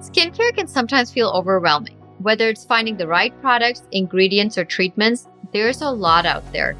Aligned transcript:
Skincare 0.00 0.56
can 0.56 0.66
sometimes 0.66 1.12
feel 1.12 1.28
overwhelming. 1.28 1.94
Whether 2.20 2.48
it's 2.48 2.64
finding 2.64 2.96
the 2.96 3.06
right 3.06 3.38
products, 3.42 3.82
ingredients, 3.92 4.56
or 4.56 4.64
treatments, 4.64 5.28
there's 5.52 5.82
a 5.82 5.90
lot 5.90 6.24
out 6.24 6.50
there. 6.52 6.74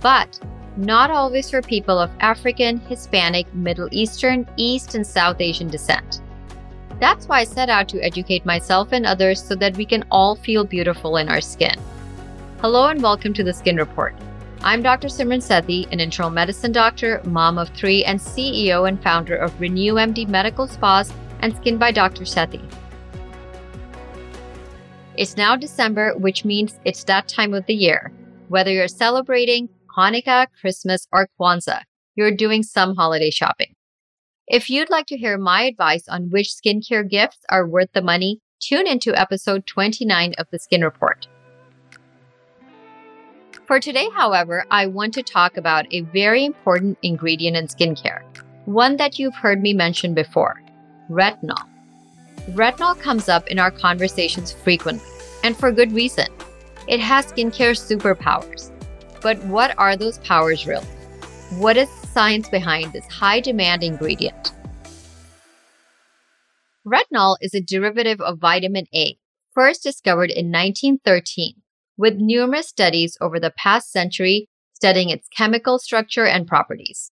But 0.00 0.40
not 0.76 1.12
always 1.12 1.48
for 1.48 1.62
people 1.62 1.96
of 1.96 2.10
African, 2.18 2.80
Hispanic, 2.80 3.52
Middle 3.54 3.88
Eastern, 3.92 4.48
East, 4.56 4.96
and 4.96 5.06
South 5.06 5.40
Asian 5.40 5.68
descent. 5.68 6.20
That's 6.98 7.28
why 7.28 7.40
I 7.40 7.44
set 7.44 7.68
out 7.68 7.88
to 7.90 8.02
educate 8.02 8.44
myself 8.44 8.88
and 8.90 9.06
others 9.06 9.40
so 9.40 9.54
that 9.54 9.76
we 9.76 9.84
can 9.86 10.04
all 10.10 10.34
feel 10.34 10.64
beautiful 10.64 11.18
in 11.18 11.28
our 11.28 11.40
skin. 11.40 11.78
Hello 12.60 12.88
and 12.88 13.00
welcome 13.00 13.32
to 13.34 13.44
the 13.44 13.52
Skin 13.52 13.76
Report. 13.76 14.16
I'm 14.62 14.82
Dr. 14.82 15.06
Simran 15.06 15.44
Sethi, 15.44 15.86
an 15.92 16.00
internal 16.00 16.30
medicine 16.30 16.72
doctor, 16.72 17.22
mom 17.24 17.56
of 17.56 17.68
three, 17.68 18.04
and 18.04 18.18
CEO 18.18 18.88
and 18.88 19.00
founder 19.00 19.36
of 19.36 19.56
RenewMD 19.60 20.26
Medical 20.26 20.66
Spas 20.66 21.12
and 21.44 21.54
Skin 21.54 21.76
by 21.76 21.92
Dr. 21.92 22.24
Sethi. 22.24 22.62
It's 25.18 25.36
now 25.36 25.56
December, 25.56 26.16
which 26.16 26.42
means 26.42 26.80
it's 26.86 27.04
that 27.04 27.28
time 27.28 27.52
of 27.52 27.66
the 27.66 27.74
year. 27.74 28.10
Whether 28.48 28.72
you're 28.72 28.88
celebrating 28.88 29.68
Hanukkah, 29.94 30.46
Christmas, 30.58 31.06
or 31.12 31.28
Kwanzaa, 31.38 31.82
you're 32.16 32.34
doing 32.34 32.62
some 32.62 32.96
holiday 32.96 33.30
shopping. 33.30 33.74
If 34.48 34.70
you'd 34.70 34.88
like 34.88 35.04
to 35.08 35.18
hear 35.18 35.36
my 35.36 35.64
advice 35.64 36.08
on 36.08 36.30
which 36.30 36.48
skincare 36.48 37.08
gifts 37.08 37.40
are 37.50 37.68
worth 37.68 37.92
the 37.92 38.00
money, 38.00 38.40
tune 38.58 38.86
into 38.86 39.14
episode 39.14 39.66
29 39.66 40.32
of 40.38 40.46
the 40.50 40.58
Skin 40.58 40.82
Report. 40.82 41.28
For 43.66 43.80
today, 43.80 44.08
however, 44.14 44.64
I 44.70 44.86
want 44.86 45.12
to 45.14 45.22
talk 45.22 45.58
about 45.58 45.92
a 45.92 46.00
very 46.00 46.46
important 46.46 46.96
ingredient 47.02 47.58
in 47.58 47.66
skincare, 47.66 48.22
one 48.64 48.96
that 48.96 49.18
you've 49.18 49.34
heard 49.34 49.60
me 49.60 49.74
mention 49.74 50.14
before 50.14 50.63
retinol. 51.10 51.68
Retinol 52.50 52.98
comes 53.00 53.28
up 53.28 53.46
in 53.48 53.58
our 53.58 53.70
conversations 53.70 54.52
frequently, 54.52 55.06
and 55.42 55.56
for 55.56 55.72
good 55.72 55.92
reason. 55.92 56.26
It 56.86 57.00
has 57.00 57.26
skincare 57.26 57.74
superpowers. 57.74 58.70
But 59.22 59.42
what 59.44 59.74
are 59.78 59.96
those 59.96 60.18
powers 60.18 60.66
really? 60.66 60.84
What 61.56 61.76
is 61.76 61.88
the 62.00 62.06
science 62.08 62.48
behind 62.48 62.92
this 62.92 63.06
high 63.06 63.40
demand 63.40 63.82
ingredient? 63.82 64.52
Retinol 66.86 67.36
is 67.40 67.54
a 67.54 67.60
derivative 67.60 68.20
of 68.20 68.38
vitamin 68.38 68.86
A, 68.94 69.16
first 69.52 69.82
discovered 69.82 70.30
in 70.30 70.52
1913, 70.52 71.62
with 71.96 72.16
numerous 72.16 72.68
studies 72.68 73.16
over 73.20 73.40
the 73.40 73.54
past 73.56 73.90
century 73.90 74.48
studying 74.74 75.08
its 75.08 75.28
chemical 75.28 75.78
structure 75.78 76.26
and 76.26 76.46
properties. 76.46 77.10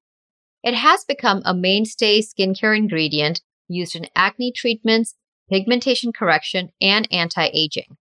It 0.63 0.75
has 0.75 1.05
become 1.05 1.43
a 1.45 1.55
mainstay 1.55 2.23
skincare 2.23 2.77
ingredient 2.77 3.43
used 3.69 3.95
in 3.95 4.07
acne 4.17 4.53
treatments, 4.53 5.15
pigmentation 5.51 6.13
correction, 6.13 6.71
and 6.81 7.07
anti 7.13 7.51
aging. 7.53 7.97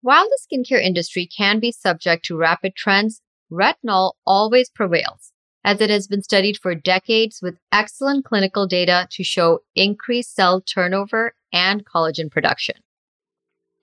While 0.00 0.28
the 0.28 0.38
skincare 0.38 0.82
industry 0.82 1.26
can 1.26 1.58
be 1.58 1.72
subject 1.72 2.24
to 2.26 2.36
rapid 2.36 2.74
trends, 2.76 3.20
retinol 3.50 4.12
always 4.26 4.70
prevails, 4.70 5.32
as 5.64 5.80
it 5.80 5.90
has 5.90 6.06
been 6.06 6.22
studied 6.22 6.56
for 6.56 6.74
decades 6.74 7.40
with 7.42 7.58
excellent 7.72 8.24
clinical 8.24 8.66
data 8.66 9.08
to 9.12 9.24
show 9.24 9.60
increased 9.74 10.34
cell 10.34 10.60
turnover 10.60 11.34
and 11.52 11.84
collagen 11.84 12.30
production. 12.30 12.76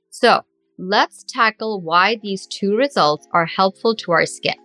So, 0.09 0.41
let's 0.77 1.25
tackle 1.27 1.81
why 1.81 2.15
these 2.21 2.47
two 2.47 2.75
results 2.75 3.27
are 3.33 3.45
helpful 3.45 3.95
to 3.97 4.11
our 4.11 4.25
skin. 4.25 4.64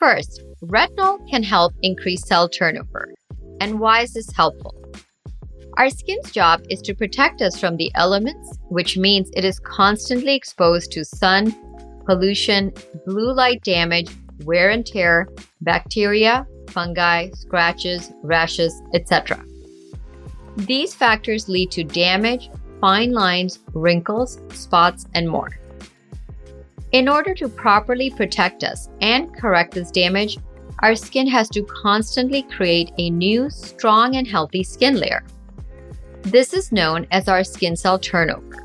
First, 0.00 0.42
retinol 0.64 1.28
can 1.28 1.42
help 1.42 1.74
increase 1.82 2.26
cell 2.26 2.48
turnover. 2.48 3.12
And 3.60 3.78
why 3.78 4.00
is 4.00 4.14
this 4.14 4.32
helpful? 4.32 4.74
Our 5.76 5.90
skin's 5.90 6.30
job 6.32 6.62
is 6.70 6.80
to 6.82 6.94
protect 6.94 7.42
us 7.42 7.60
from 7.60 7.76
the 7.76 7.92
elements, 7.94 8.58
which 8.70 8.96
means 8.96 9.30
it 9.34 9.44
is 9.44 9.60
constantly 9.60 10.34
exposed 10.34 10.90
to 10.92 11.04
sun, 11.04 11.54
pollution, 12.06 12.72
blue 13.06 13.30
light 13.34 13.62
damage, 13.62 14.08
wear 14.44 14.70
and 14.70 14.86
tear, 14.86 15.28
bacteria, 15.60 16.46
fungi, 16.70 17.28
scratches, 17.34 18.10
rashes, 18.22 18.72
etc. 18.94 19.44
These 20.56 20.94
factors 20.94 21.46
lead 21.46 21.70
to 21.72 21.84
damage, 21.84 22.48
fine 22.80 23.12
lines, 23.12 23.58
wrinkles, 23.74 24.40
spots, 24.54 25.04
and 25.12 25.28
more. 25.28 25.59
In 26.92 27.08
order 27.08 27.34
to 27.34 27.48
properly 27.48 28.10
protect 28.10 28.64
us 28.64 28.88
and 29.00 29.32
correct 29.36 29.74
this 29.74 29.92
damage, 29.92 30.38
our 30.80 30.96
skin 30.96 31.28
has 31.28 31.48
to 31.50 31.62
constantly 31.62 32.42
create 32.42 32.90
a 32.98 33.10
new, 33.10 33.48
strong, 33.48 34.16
and 34.16 34.26
healthy 34.26 34.64
skin 34.64 34.96
layer. 34.96 35.22
This 36.22 36.52
is 36.52 36.72
known 36.72 37.06
as 37.12 37.28
our 37.28 37.44
skin 37.44 37.76
cell 37.76 37.98
turnover. 37.98 38.56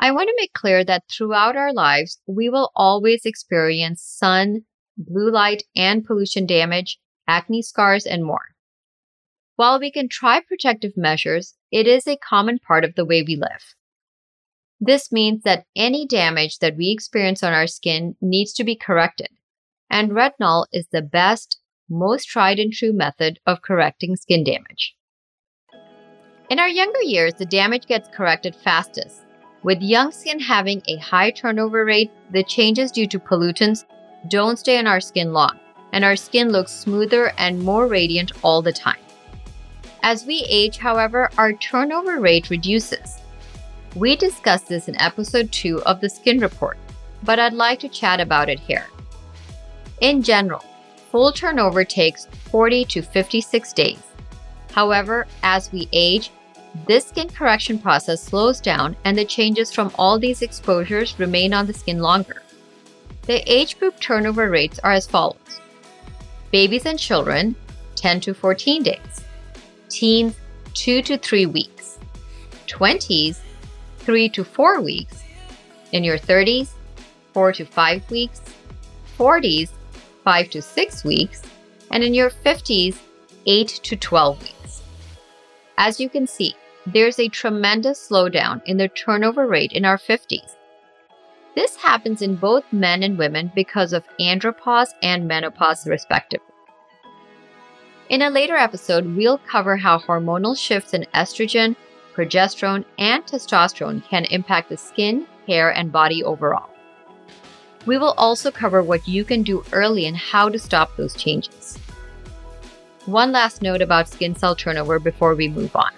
I 0.00 0.10
want 0.10 0.28
to 0.28 0.34
make 0.36 0.54
clear 0.54 0.82
that 0.84 1.04
throughout 1.08 1.56
our 1.56 1.72
lives, 1.72 2.18
we 2.26 2.48
will 2.48 2.72
always 2.74 3.24
experience 3.24 4.02
sun, 4.02 4.62
blue 4.96 5.30
light, 5.30 5.62
and 5.76 6.04
pollution 6.04 6.46
damage, 6.46 6.98
acne 7.28 7.62
scars, 7.62 8.06
and 8.06 8.24
more. 8.24 8.54
While 9.54 9.78
we 9.78 9.92
can 9.92 10.08
try 10.08 10.40
protective 10.40 10.96
measures, 10.96 11.54
it 11.70 11.86
is 11.86 12.08
a 12.08 12.16
common 12.16 12.58
part 12.58 12.84
of 12.84 12.96
the 12.96 13.04
way 13.04 13.22
we 13.22 13.36
live. 13.36 13.74
This 14.80 15.12
means 15.12 15.42
that 15.42 15.66
any 15.76 16.06
damage 16.06 16.58
that 16.60 16.76
we 16.76 16.90
experience 16.90 17.42
on 17.42 17.52
our 17.52 17.66
skin 17.66 18.16
needs 18.22 18.54
to 18.54 18.64
be 18.64 18.74
corrected, 18.74 19.28
and 19.90 20.12
retinol 20.12 20.64
is 20.72 20.86
the 20.90 21.02
best, 21.02 21.58
most 21.90 22.24
tried 22.24 22.58
and 22.58 22.72
true 22.72 22.92
method 22.92 23.38
of 23.46 23.60
correcting 23.60 24.16
skin 24.16 24.42
damage. 24.42 24.94
In 26.48 26.58
our 26.58 26.68
younger 26.68 27.02
years, 27.02 27.34
the 27.34 27.44
damage 27.44 27.86
gets 27.86 28.08
corrected 28.08 28.56
fastest. 28.56 29.20
With 29.62 29.82
young 29.82 30.12
skin 30.12 30.40
having 30.40 30.80
a 30.88 30.96
high 30.96 31.30
turnover 31.30 31.84
rate, 31.84 32.10
the 32.32 32.42
changes 32.42 32.90
due 32.90 33.06
to 33.08 33.18
pollutants 33.18 33.84
don't 34.30 34.58
stay 34.58 34.78
on 34.78 34.86
our 34.86 35.00
skin 35.00 35.34
long, 35.34 35.60
and 35.92 36.04
our 36.04 36.16
skin 36.16 36.50
looks 36.50 36.72
smoother 36.72 37.32
and 37.36 37.62
more 37.62 37.86
radiant 37.86 38.32
all 38.42 38.62
the 38.62 38.72
time. 38.72 39.00
As 40.02 40.24
we 40.24 40.46
age, 40.48 40.78
however, 40.78 41.30
our 41.36 41.52
turnover 41.52 42.18
rate 42.18 42.48
reduces. 42.48 43.19
We 43.96 44.14
discussed 44.14 44.68
this 44.68 44.86
in 44.86 45.00
episode 45.00 45.50
2 45.50 45.82
of 45.82 46.00
the 46.00 46.08
Skin 46.08 46.38
Report, 46.38 46.78
but 47.24 47.40
I'd 47.40 47.52
like 47.52 47.80
to 47.80 47.88
chat 47.88 48.20
about 48.20 48.48
it 48.48 48.60
here. 48.60 48.86
In 50.00 50.22
general, 50.22 50.64
full 51.10 51.32
turnover 51.32 51.84
takes 51.84 52.26
40 52.50 52.84
to 52.84 53.02
56 53.02 53.72
days. 53.72 53.98
However, 54.72 55.26
as 55.42 55.72
we 55.72 55.88
age, 55.92 56.30
this 56.86 57.06
skin 57.06 57.28
correction 57.28 57.80
process 57.80 58.22
slows 58.22 58.60
down 58.60 58.94
and 59.04 59.18
the 59.18 59.24
changes 59.24 59.72
from 59.72 59.90
all 59.98 60.20
these 60.20 60.42
exposures 60.42 61.18
remain 61.18 61.52
on 61.52 61.66
the 61.66 61.74
skin 61.74 61.98
longer. 61.98 62.42
The 63.22 63.42
age 63.52 63.76
group 63.80 63.98
turnover 63.98 64.50
rates 64.50 64.78
are 64.78 64.92
as 64.92 65.06
follows 65.06 65.36
babies 66.52 66.86
and 66.86 66.98
children, 66.98 67.56
10 67.96 68.20
to 68.20 68.34
14 68.34 68.82
days, 68.84 69.24
teens, 69.88 70.34
2 70.74 71.02
to 71.02 71.18
3 71.18 71.46
weeks, 71.46 71.98
20s, 72.66 73.38
3 74.00 74.28
to 74.30 74.44
4 74.44 74.80
weeks, 74.80 75.24
in 75.92 76.04
your 76.04 76.18
30s, 76.18 76.70
4 77.32 77.52
to 77.52 77.64
5 77.64 78.10
weeks, 78.10 78.40
40s, 79.18 79.70
5 80.24 80.50
to 80.50 80.62
6 80.62 81.04
weeks, 81.04 81.42
and 81.90 82.02
in 82.02 82.14
your 82.14 82.30
50s, 82.30 82.96
8 83.46 83.68
to 83.68 83.96
12 83.96 84.42
weeks. 84.42 84.82
As 85.78 85.98
you 85.98 86.08
can 86.08 86.26
see, 86.26 86.54
there's 86.86 87.18
a 87.18 87.28
tremendous 87.28 88.08
slowdown 88.08 88.62
in 88.66 88.76
the 88.76 88.88
turnover 88.88 89.46
rate 89.46 89.72
in 89.72 89.84
our 89.84 89.98
50s. 89.98 90.56
This 91.54 91.76
happens 91.76 92.22
in 92.22 92.36
both 92.36 92.64
men 92.72 93.02
and 93.02 93.18
women 93.18 93.50
because 93.54 93.92
of 93.92 94.04
andropause 94.20 94.90
and 95.02 95.26
menopause, 95.26 95.86
respectively. 95.86 96.46
In 98.08 98.22
a 98.22 98.30
later 98.30 98.56
episode, 98.56 99.06
we'll 99.16 99.38
cover 99.38 99.76
how 99.76 99.98
hormonal 99.98 100.56
shifts 100.56 100.94
in 100.94 101.06
estrogen, 101.14 101.76
progesterone, 102.14 102.84
and 102.98 103.24
testosterone 103.24 104.04
can 104.08 104.24
impact 104.26 104.68
the 104.68 104.76
skin, 104.76 105.26
hair, 105.46 105.70
and 105.70 105.92
body 105.92 106.22
overall. 106.24 106.70
We 107.86 107.98
will 107.98 108.14
also 108.18 108.50
cover 108.50 108.82
what 108.82 109.08
you 109.08 109.24
can 109.24 109.42
do 109.42 109.64
early 109.72 110.06
and 110.06 110.16
how 110.16 110.48
to 110.48 110.58
stop 110.58 110.96
those 110.96 111.14
changes. 111.14 111.78
One 113.06 113.32
last 113.32 113.62
note 113.62 113.80
about 113.80 114.08
skin 114.08 114.36
cell 114.36 114.54
turnover 114.54 114.98
before 114.98 115.34
we 115.34 115.48
move 115.48 115.74
on. 115.74 115.90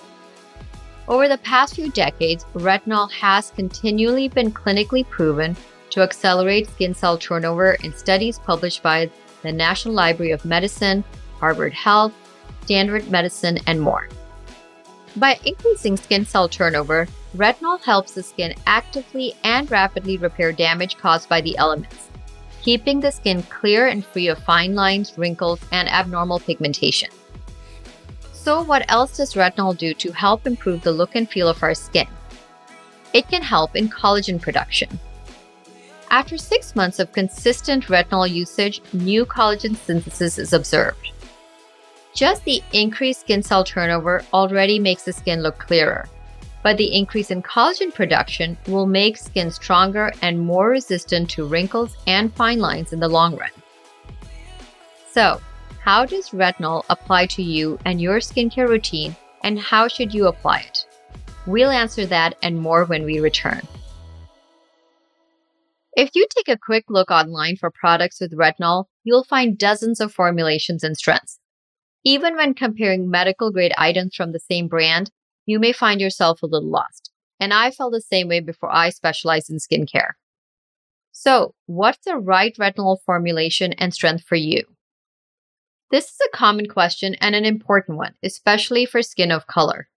Over 1.08 1.28
the 1.28 1.38
past 1.38 1.74
few 1.74 1.90
decades, 1.90 2.44
retinol 2.54 3.10
has 3.10 3.50
continually 3.50 4.28
been 4.28 4.52
clinically 4.52 5.08
proven 5.08 5.56
to 5.90 6.00
accelerate 6.00 6.70
skin 6.70 6.94
cell 6.94 7.18
turnover 7.18 7.72
in 7.82 7.92
studies 7.92 8.38
published 8.38 8.82
by 8.82 9.10
the 9.42 9.52
National 9.52 9.94
Library 9.94 10.30
of 10.30 10.44
Medicine, 10.44 11.02
Harvard 11.38 11.72
Health, 11.72 12.12
Stanford 12.62 13.10
Medicine, 13.10 13.58
and 13.66 13.80
more. 13.80 14.08
By 15.16 15.38
increasing 15.44 15.96
skin 15.96 16.24
cell 16.24 16.48
turnover, 16.48 17.06
retinol 17.36 17.82
helps 17.82 18.12
the 18.12 18.22
skin 18.22 18.54
actively 18.66 19.34
and 19.44 19.70
rapidly 19.70 20.16
repair 20.16 20.52
damage 20.52 20.96
caused 20.96 21.28
by 21.28 21.42
the 21.42 21.56
elements, 21.58 22.08
keeping 22.62 23.00
the 23.00 23.12
skin 23.12 23.42
clear 23.42 23.88
and 23.88 24.04
free 24.04 24.28
of 24.28 24.38
fine 24.38 24.74
lines, 24.74 25.16
wrinkles, 25.18 25.60
and 25.70 25.88
abnormal 25.88 26.40
pigmentation. 26.40 27.10
So, 28.32 28.62
what 28.62 28.90
else 28.90 29.18
does 29.18 29.34
retinol 29.34 29.76
do 29.76 29.92
to 29.94 30.12
help 30.12 30.46
improve 30.46 30.82
the 30.82 30.92
look 30.92 31.14
and 31.14 31.28
feel 31.28 31.48
of 31.48 31.62
our 31.62 31.74
skin? 31.74 32.08
It 33.12 33.28
can 33.28 33.42
help 33.42 33.76
in 33.76 33.88
collagen 33.88 34.40
production. 34.40 34.98
After 36.10 36.36
six 36.36 36.74
months 36.74 36.98
of 36.98 37.12
consistent 37.12 37.84
retinol 37.86 38.30
usage, 38.30 38.80
new 38.92 39.26
collagen 39.26 39.76
synthesis 39.76 40.38
is 40.38 40.52
observed. 40.52 41.12
Just 42.14 42.44
the 42.44 42.62
increased 42.72 43.20
skin 43.20 43.42
cell 43.42 43.64
turnover 43.64 44.22
already 44.32 44.78
makes 44.78 45.04
the 45.04 45.12
skin 45.12 45.42
look 45.42 45.58
clearer, 45.58 46.08
but 46.62 46.76
the 46.76 46.94
increase 46.94 47.30
in 47.30 47.42
collagen 47.42 47.92
production 47.92 48.56
will 48.66 48.86
make 48.86 49.16
skin 49.16 49.50
stronger 49.50 50.12
and 50.20 50.38
more 50.38 50.68
resistant 50.68 51.30
to 51.30 51.46
wrinkles 51.46 51.96
and 52.06 52.32
fine 52.34 52.58
lines 52.58 52.92
in 52.92 53.00
the 53.00 53.08
long 53.08 53.36
run. 53.36 53.50
So, 55.10 55.40
how 55.80 56.04
does 56.04 56.30
retinol 56.30 56.84
apply 56.90 57.26
to 57.26 57.42
you 57.42 57.78
and 57.84 58.00
your 58.00 58.18
skincare 58.18 58.68
routine, 58.68 59.16
and 59.42 59.58
how 59.58 59.88
should 59.88 60.14
you 60.14 60.26
apply 60.26 60.60
it? 60.60 60.86
We'll 61.46 61.70
answer 61.70 62.06
that 62.06 62.36
and 62.42 62.60
more 62.60 62.84
when 62.84 63.04
we 63.04 63.20
return. 63.20 63.62
If 65.94 66.10
you 66.14 66.26
take 66.34 66.48
a 66.48 66.58
quick 66.58 66.84
look 66.88 67.10
online 67.10 67.56
for 67.56 67.70
products 67.70 68.20
with 68.20 68.36
retinol, 68.36 68.84
you'll 69.02 69.24
find 69.24 69.58
dozens 69.58 70.00
of 70.00 70.12
formulations 70.12 70.84
and 70.84 70.96
strengths. 70.96 71.38
Even 72.04 72.36
when 72.36 72.54
comparing 72.54 73.10
medical 73.10 73.52
grade 73.52 73.72
items 73.78 74.14
from 74.14 74.32
the 74.32 74.40
same 74.40 74.68
brand, 74.68 75.10
you 75.46 75.58
may 75.58 75.72
find 75.72 76.00
yourself 76.00 76.42
a 76.42 76.46
little 76.46 76.68
lost. 76.68 77.10
And 77.38 77.52
I 77.52 77.70
felt 77.70 77.92
the 77.92 78.00
same 78.00 78.28
way 78.28 78.40
before 78.40 78.72
I 78.72 78.90
specialized 78.90 79.50
in 79.50 79.58
skincare. 79.58 80.12
So, 81.12 81.54
what's 81.66 82.04
the 82.04 82.16
right 82.16 82.56
retinol 82.56 82.98
formulation 83.04 83.72
and 83.74 83.92
strength 83.92 84.24
for 84.24 84.36
you? 84.36 84.64
This 85.90 86.06
is 86.06 86.18
a 86.26 86.36
common 86.36 86.68
question 86.68 87.14
and 87.20 87.34
an 87.34 87.44
important 87.44 87.98
one, 87.98 88.14
especially 88.22 88.86
for 88.86 89.02
skin 89.02 89.30
of 89.30 89.46
color. 89.46 89.88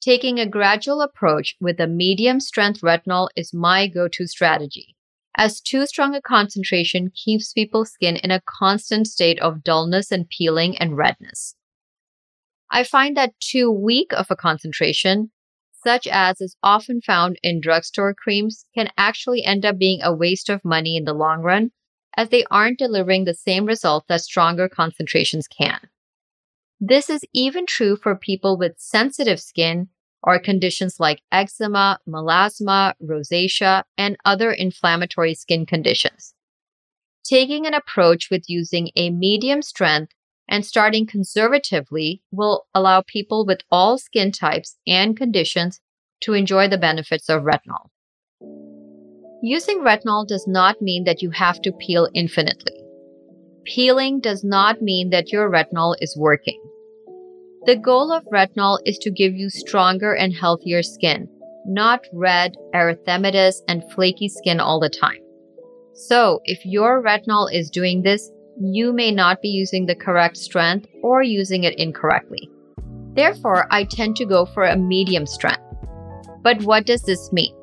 Taking 0.00 0.40
a 0.40 0.46
gradual 0.46 1.00
approach 1.00 1.56
with 1.60 1.78
a 1.78 1.86
medium 1.86 2.40
strength 2.40 2.80
retinol 2.80 3.28
is 3.36 3.54
my 3.54 3.86
go 3.86 4.08
to 4.08 4.26
strategy, 4.26 4.96
as 5.36 5.60
too 5.60 5.86
strong 5.86 6.14
a 6.14 6.20
concentration 6.20 7.10
keeps 7.14 7.52
people's 7.52 7.92
skin 7.92 8.16
in 8.16 8.30
a 8.30 8.42
constant 8.44 9.06
state 9.06 9.40
of 9.40 9.62
dullness 9.62 10.10
and 10.10 10.28
peeling 10.28 10.76
and 10.78 10.96
redness. 10.96 11.54
I 12.70 12.84
find 12.84 13.16
that 13.16 13.38
too 13.40 13.70
weak 13.70 14.12
of 14.12 14.30
a 14.30 14.36
concentration, 14.36 15.30
such 15.84 16.06
as 16.06 16.40
is 16.40 16.56
often 16.62 17.00
found 17.00 17.38
in 17.42 17.60
drugstore 17.60 18.14
creams, 18.14 18.64
can 18.74 18.90
actually 18.96 19.44
end 19.44 19.64
up 19.64 19.78
being 19.78 20.00
a 20.02 20.14
waste 20.14 20.48
of 20.48 20.64
money 20.64 20.96
in 20.96 21.04
the 21.04 21.14
long 21.14 21.40
run, 21.40 21.70
as 22.16 22.28
they 22.28 22.44
aren't 22.50 22.78
delivering 22.78 23.24
the 23.24 23.34
same 23.34 23.64
results 23.64 24.06
that 24.08 24.20
stronger 24.20 24.68
concentrations 24.68 25.48
can. 25.48 25.80
This 26.80 27.10
is 27.10 27.22
even 27.34 27.66
true 27.66 27.96
for 27.96 28.14
people 28.16 28.56
with 28.56 28.78
sensitive 28.78 29.40
skin 29.40 29.88
or 30.22 30.38
conditions 30.38 31.00
like 31.00 31.22
eczema, 31.32 31.98
melasma, 32.08 32.94
rosacea, 33.02 33.84
and 33.96 34.16
other 34.24 34.52
inflammatory 34.52 35.34
skin 35.34 35.66
conditions. 35.66 36.34
Taking 37.24 37.66
an 37.66 37.74
approach 37.74 38.28
with 38.30 38.48
using 38.48 38.90
a 38.96 39.10
medium 39.10 39.62
strength 39.62 40.12
and 40.48 40.66
starting 40.66 41.06
conservatively 41.06 42.22
will 42.32 42.66
allow 42.74 43.02
people 43.02 43.46
with 43.46 43.60
all 43.70 43.98
skin 43.98 44.32
types 44.32 44.76
and 44.86 45.16
conditions 45.16 45.80
to 46.22 46.34
enjoy 46.34 46.68
the 46.68 46.78
benefits 46.78 47.28
of 47.28 47.42
retinol. 47.42 47.88
Using 49.42 49.80
retinol 49.80 50.26
does 50.26 50.46
not 50.46 50.82
mean 50.82 51.04
that 51.04 51.22
you 51.22 51.30
have 51.30 51.62
to 51.62 51.72
peel 51.72 52.08
infinitely. 52.14 52.78
Peeling 53.64 54.20
does 54.20 54.42
not 54.42 54.82
mean 54.82 55.10
that 55.10 55.32
your 55.32 55.50
retinol 55.50 55.94
is 56.00 56.16
working. 56.16 56.60
The 57.66 57.76
goal 57.76 58.10
of 58.10 58.24
retinol 58.32 58.78
is 58.86 58.96
to 58.98 59.10
give 59.10 59.34
you 59.34 59.50
stronger 59.50 60.14
and 60.14 60.32
healthier 60.32 60.82
skin, 60.82 61.28
not 61.66 62.06
red, 62.10 62.56
erythematous, 62.74 63.56
and 63.68 63.84
flaky 63.92 64.30
skin 64.30 64.60
all 64.60 64.80
the 64.80 64.88
time. 64.88 65.20
So, 65.92 66.40
if 66.44 66.64
your 66.64 67.02
retinol 67.02 67.52
is 67.52 67.68
doing 67.68 68.00
this, 68.00 68.30
you 68.58 68.94
may 68.94 69.10
not 69.10 69.42
be 69.42 69.48
using 69.48 69.84
the 69.84 69.94
correct 69.94 70.38
strength 70.38 70.86
or 71.02 71.22
using 71.22 71.64
it 71.64 71.78
incorrectly. 71.78 72.48
Therefore, 73.12 73.66
I 73.70 73.84
tend 73.84 74.16
to 74.16 74.24
go 74.24 74.46
for 74.46 74.64
a 74.64 74.76
medium 74.76 75.26
strength. 75.26 75.62
But 76.42 76.62
what 76.62 76.86
does 76.86 77.02
this 77.02 77.30
mean? 77.30 77.54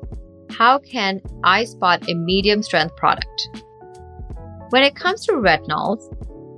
How 0.50 0.78
can 0.78 1.20
I 1.42 1.64
spot 1.64 2.08
a 2.08 2.14
medium 2.14 2.62
strength 2.62 2.94
product? 2.94 3.48
When 4.70 4.84
it 4.84 4.94
comes 4.94 5.26
to 5.26 5.32
retinols, 5.32 6.02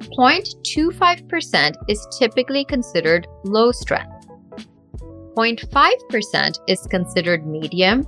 0.25% 0.00 1.74
is 1.88 2.06
typically 2.18 2.64
considered 2.64 3.26
low 3.44 3.70
strength. 3.72 4.26
0.5% 5.36 6.58
is 6.66 6.86
considered 6.90 7.46
medium, 7.46 8.06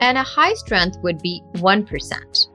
and 0.00 0.18
a 0.18 0.22
high 0.22 0.54
strength 0.54 0.96
would 1.02 1.18
be 1.20 1.42
1%. 1.54 2.48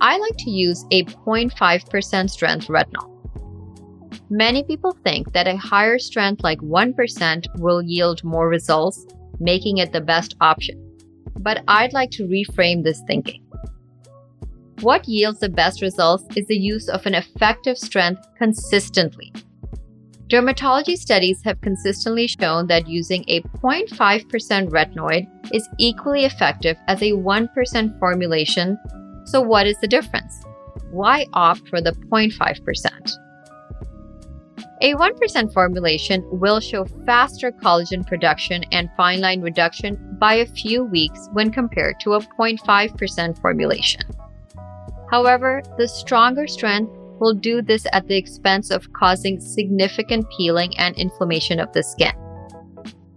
I 0.00 0.18
like 0.18 0.36
to 0.38 0.50
use 0.50 0.84
a 0.90 1.04
0.5% 1.04 2.30
strength 2.30 2.66
retinol. 2.66 3.12
Many 4.28 4.64
people 4.64 4.96
think 5.04 5.32
that 5.32 5.46
a 5.46 5.56
higher 5.56 5.98
strength 5.98 6.42
like 6.42 6.58
1% 6.60 7.46
will 7.60 7.80
yield 7.80 8.24
more 8.24 8.48
results, 8.48 9.06
making 9.38 9.78
it 9.78 9.92
the 9.92 10.00
best 10.00 10.34
option. 10.40 10.82
But 11.38 11.62
I'd 11.68 11.92
like 11.92 12.10
to 12.12 12.26
reframe 12.26 12.82
this 12.82 13.00
thinking. 13.06 13.45
What 14.86 15.08
yields 15.08 15.40
the 15.40 15.48
best 15.48 15.82
results 15.82 16.24
is 16.36 16.46
the 16.46 16.56
use 16.56 16.88
of 16.88 17.06
an 17.06 17.14
effective 17.16 17.76
strength 17.76 18.24
consistently. 18.38 19.32
Dermatology 20.28 20.96
studies 20.96 21.42
have 21.42 21.60
consistently 21.60 22.28
shown 22.28 22.68
that 22.68 22.86
using 22.86 23.24
a 23.26 23.40
0.5% 23.40 23.90
retinoid 24.70 25.26
is 25.52 25.68
equally 25.80 26.24
effective 26.24 26.76
as 26.86 27.02
a 27.02 27.10
1% 27.10 27.98
formulation 27.98 28.78
so, 29.24 29.40
what 29.40 29.66
is 29.66 29.76
the 29.80 29.88
difference? 29.88 30.44
Why 30.92 31.26
opt 31.32 31.68
for 31.68 31.80
the 31.80 31.90
0.5%? 31.90 33.10
A 34.82 34.94
1% 34.94 35.52
formulation 35.52 36.24
will 36.30 36.60
show 36.60 36.84
faster 37.04 37.50
collagen 37.50 38.06
production 38.06 38.62
and 38.70 38.88
fine 38.96 39.20
line 39.20 39.40
reduction 39.40 40.16
by 40.20 40.34
a 40.34 40.46
few 40.46 40.84
weeks 40.84 41.28
when 41.32 41.50
compared 41.50 41.98
to 42.00 42.12
a 42.12 42.20
0.5% 42.20 43.42
formulation. 43.42 44.02
However, 45.10 45.62
the 45.78 45.88
stronger 45.88 46.46
strength 46.46 46.92
will 47.20 47.34
do 47.34 47.62
this 47.62 47.86
at 47.92 48.06
the 48.08 48.16
expense 48.16 48.70
of 48.70 48.92
causing 48.92 49.40
significant 49.40 50.26
peeling 50.36 50.76
and 50.78 50.96
inflammation 50.96 51.60
of 51.60 51.72
the 51.72 51.82
skin. 51.82 52.12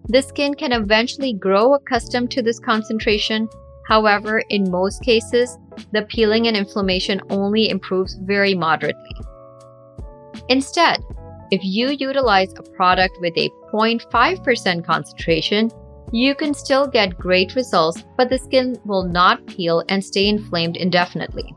The 0.08 0.22
skin 0.22 0.56
can 0.56 0.72
eventually 0.72 1.34
grow 1.34 1.74
accustomed 1.76 2.32
to 2.32 2.42
this 2.42 2.60
concentration. 2.60 3.48
However, 3.88 4.44
in 4.50 4.72
most 4.72 5.04
cases, 5.04 5.58
the 5.92 6.04
peeling 6.04 6.48
and 6.48 6.58
inflammation 6.58 7.22
only 7.30 7.70
improves 7.70 8.16
very 8.24 8.56
moderately. 8.56 9.16
Instead, 10.48 11.04
if 11.52 11.62
you 11.64 11.90
utilize 12.00 12.54
a 12.54 12.64
product 12.64 13.18
with 13.22 13.36
a 13.38 13.50
0.5% 13.74 14.86
concentration, 14.86 15.72
you 16.12 16.34
can 16.34 16.54
still 16.54 16.88
get 16.88 17.18
great 17.18 17.56
results, 17.56 18.04
but 18.18 18.30
the 18.30 18.38
skin 18.38 18.80
will 18.86 19.04
not 19.04 19.46
peel 19.46 19.84
and 19.90 20.04
stay 20.04 20.28
inflamed 20.28 20.78
indefinitely. 20.78 21.56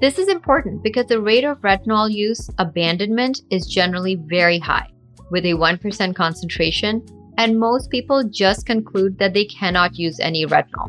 This 0.00 0.18
is 0.18 0.28
important 0.28 0.82
because 0.82 1.06
the 1.06 1.20
rate 1.20 1.44
of 1.44 1.60
retinol 1.60 2.12
use 2.12 2.50
abandonment 2.58 3.42
is 3.50 3.66
generally 3.66 4.14
very 4.14 4.58
high, 4.58 4.88
with 5.30 5.44
a 5.44 5.54
1% 5.54 6.14
concentration, 6.14 7.04
and 7.36 7.58
most 7.58 7.90
people 7.90 8.24
just 8.24 8.66
conclude 8.66 9.18
that 9.18 9.34
they 9.34 9.44
cannot 9.44 9.98
use 9.98 10.20
any 10.20 10.46
retinol. 10.46 10.88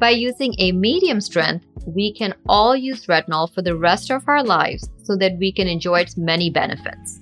By 0.00 0.10
using 0.10 0.54
a 0.58 0.72
medium 0.72 1.20
strength, 1.20 1.66
we 1.86 2.12
can 2.12 2.34
all 2.48 2.76
use 2.76 3.06
retinol 3.06 3.52
for 3.52 3.62
the 3.62 3.76
rest 3.76 4.10
of 4.10 4.28
our 4.28 4.42
lives 4.42 4.88
so 5.02 5.16
that 5.16 5.38
we 5.38 5.52
can 5.52 5.68
enjoy 5.68 6.00
its 6.00 6.16
many 6.16 6.50
benefits. 6.50 7.20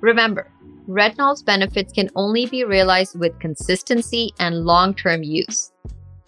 Remember, 0.00 0.50
retinol's 0.88 1.42
benefits 1.42 1.92
can 1.92 2.10
only 2.16 2.46
be 2.46 2.64
realized 2.64 3.18
with 3.18 3.38
consistency 3.38 4.32
and 4.38 4.64
long 4.64 4.94
term 4.94 5.22
use. 5.22 5.72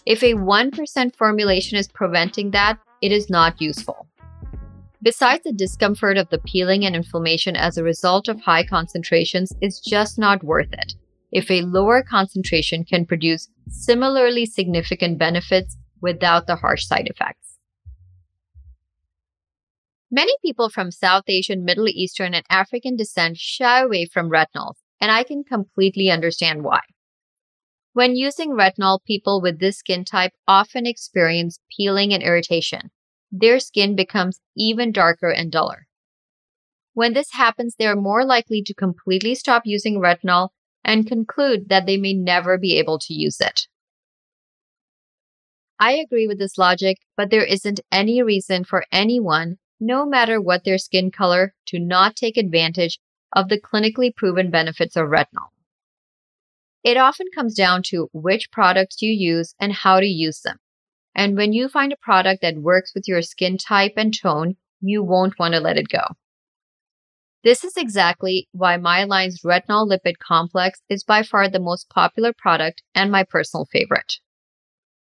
If 0.06 0.23
a 0.23 0.35
1% 0.35 1.16
formulation 1.16 1.78
is 1.78 1.88
preventing 1.88 2.50
that, 2.52 2.78
it 3.02 3.12
is 3.12 3.30
not 3.30 3.60
useful. 3.60 4.06
Besides 5.02 5.44
the 5.44 5.52
discomfort 5.52 6.16
of 6.16 6.28
the 6.30 6.38
peeling 6.38 6.84
and 6.84 6.96
inflammation 6.96 7.54
as 7.54 7.78
a 7.78 7.84
result 7.84 8.28
of 8.28 8.40
high 8.40 8.64
concentrations, 8.64 9.52
it's 9.60 9.80
just 9.80 10.18
not 10.18 10.42
worth 10.42 10.72
it 10.72 10.94
if 11.30 11.50
a 11.50 11.62
lower 11.62 12.02
concentration 12.02 12.84
can 12.84 13.04
produce 13.04 13.48
similarly 13.68 14.46
significant 14.46 15.18
benefits 15.18 15.76
without 16.00 16.46
the 16.46 16.56
harsh 16.56 16.86
side 16.86 17.06
effects. 17.08 17.58
Many 20.10 20.32
people 20.42 20.70
from 20.70 20.90
South 20.90 21.24
Asian, 21.28 21.64
Middle 21.64 21.88
Eastern, 21.88 22.32
and 22.32 22.44
African 22.48 22.96
descent 22.96 23.36
shy 23.36 23.82
away 23.82 24.06
from 24.06 24.30
retinols, 24.30 24.76
and 25.00 25.10
I 25.10 25.22
can 25.22 25.44
completely 25.44 26.10
understand 26.10 26.64
why. 26.64 26.80
When 27.98 28.14
using 28.14 28.50
retinol, 28.50 29.02
people 29.04 29.40
with 29.40 29.58
this 29.58 29.78
skin 29.78 30.04
type 30.04 30.30
often 30.46 30.86
experience 30.86 31.58
peeling 31.76 32.14
and 32.14 32.22
irritation. 32.22 32.92
Their 33.32 33.58
skin 33.58 33.96
becomes 33.96 34.38
even 34.56 34.92
darker 34.92 35.30
and 35.30 35.50
duller. 35.50 35.88
When 36.94 37.12
this 37.12 37.32
happens, 37.32 37.74
they 37.74 37.88
are 37.88 37.96
more 37.96 38.24
likely 38.24 38.62
to 38.62 38.72
completely 38.72 39.34
stop 39.34 39.62
using 39.64 39.98
retinol 39.98 40.50
and 40.84 41.08
conclude 41.08 41.70
that 41.70 41.86
they 41.86 41.96
may 41.96 42.14
never 42.14 42.56
be 42.56 42.78
able 42.78 43.00
to 43.00 43.12
use 43.12 43.40
it. 43.40 43.66
I 45.80 45.94
agree 45.94 46.28
with 46.28 46.38
this 46.38 46.56
logic, 46.56 46.98
but 47.16 47.30
there 47.30 47.44
isn't 47.44 47.80
any 47.90 48.22
reason 48.22 48.62
for 48.62 48.84
anyone, 48.92 49.56
no 49.80 50.06
matter 50.06 50.40
what 50.40 50.62
their 50.62 50.78
skin 50.78 51.10
color, 51.10 51.52
to 51.66 51.80
not 51.80 52.14
take 52.14 52.36
advantage 52.36 53.00
of 53.34 53.48
the 53.48 53.60
clinically 53.60 54.14
proven 54.14 54.52
benefits 54.52 54.94
of 54.94 55.08
retinol. 55.08 55.48
It 56.85 56.97
often 56.97 57.26
comes 57.35 57.54
down 57.54 57.82
to 57.85 58.08
which 58.12 58.50
products 58.50 59.02
you 59.02 59.11
use 59.11 59.54
and 59.61 59.73
how 59.73 60.00
to 60.00 60.06
use 60.06 60.40
them. 60.40 60.58
And 61.14 61.37
when 61.37 61.52
you 61.52 61.68
find 61.68 61.92
a 61.92 61.97
product 61.97 62.42
that 62.42 62.58
works 62.58 62.92
with 62.94 63.08
your 63.08 63.23
skin 63.23 63.58
type 63.58 63.94
and 63.97 64.16
tone, 64.16 64.56
you 64.80 65.02
won't 65.02 65.38
want 65.38 65.54
to 65.54 65.61
let 65.61 65.76
it 65.76 65.88
go. 65.88 66.04
This 67.44 67.64
is 67.64 67.76
exactly 67.76 68.49
why 68.52 68.76
MyAlign's 68.76 69.42
retinol 69.42 69.88
lipid 69.88 70.18
complex 70.18 70.80
is 70.88 71.04
by 71.04 71.23
far 71.23 71.49
the 71.49 71.61
most 71.61 71.88
popular 71.88 72.32
product 72.32 72.82
and 72.94 73.11
my 73.11 73.25
personal 73.25 73.66
favorite. 73.66 74.14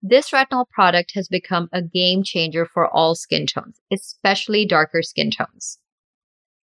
This 0.03 0.31
retinol 0.31 0.69
product 0.69 1.13
has 1.15 1.29
become 1.29 1.69
a 1.73 1.83
game 1.83 2.23
changer 2.23 2.67
for 2.67 2.87
all 2.89 3.15
skin 3.15 3.47
tones, 3.47 3.81
especially 3.93 4.67
darker 4.67 5.03
skin 5.03 5.31
tones. 5.31 5.79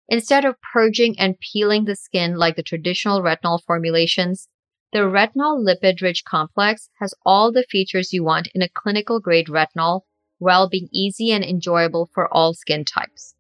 Instead 0.09 0.45
of 0.45 0.57
purging 0.73 1.17
and 1.19 1.39
peeling 1.39 1.85
the 1.85 1.95
skin 1.95 2.37
like 2.37 2.57
the 2.57 2.63
traditional 2.63 3.23
retinol 3.23 3.61
formulations, 3.65 4.49
the 4.93 5.01
retinol 5.01 5.65
lipid 5.65 6.03
rich 6.03 6.25
complex 6.25 6.89
has 6.99 7.15
all 7.25 7.53
the 7.53 7.65
features 7.71 8.13
you 8.13 8.25
want 8.25 8.49
in 8.55 8.63
a 8.63 8.69
clinical 8.69 9.21
grade 9.21 9.47
retinol 9.47 10.03
while 10.39 10.69
being 10.69 10.89
easy 10.93 11.31
and 11.31 11.45
enjoyable 11.45 12.11
for 12.13 12.33
all 12.35 12.55
skin 12.55 12.85
types. 12.85 13.35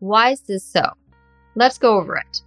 Why 0.00 0.30
is 0.30 0.40
this 0.40 0.64
so? 0.64 0.82
Let's 1.54 1.78
go 1.78 1.96
over 1.96 2.16
it. 2.16 2.42